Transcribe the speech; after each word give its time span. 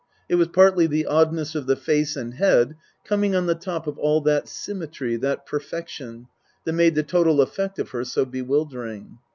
It 0.27 0.33
was 0.33 0.47
partly 0.47 0.87
the 0.87 1.05
oddness 1.05 1.53
of 1.53 1.67
the 1.67 1.75
face 1.75 2.15
and 2.15 2.33
head, 2.33 2.75
coming 3.05 3.35
on 3.35 3.45
the 3.45 3.53
top 3.53 3.85
of 3.85 3.99
all 3.99 4.19
that 4.21 4.47
symmetry, 4.47 5.15
that 5.17 5.45
perfection, 5.45 6.25
that 6.65 6.73
made 6.73 6.95
the 6.95 7.03
total 7.03 7.39
effect 7.39 7.77
of 7.77 7.89
her 7.91 8.03
so 8.03 8.25
bewildering. 8.25 9.19